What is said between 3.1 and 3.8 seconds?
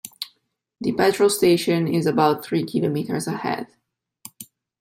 ahead